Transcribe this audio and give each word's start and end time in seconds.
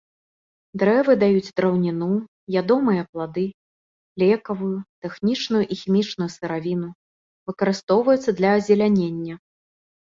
Дрэвы 0.83 1.13
даюць 1.23 1.51
драўніну, 1.59 2.07
ядомыя 2.61 3.03
плады, 3.11 3.45
лекавую, 4.25 4.71
тэхнічную 5.05 5.63
і 5.67 5.75
хімічную 5.85 6.29
сыравіну, 6.39 6.89
выкарыстоўваюцца 7.53 8.39
для 8.43 8.49
азелянення. 8.59 9.35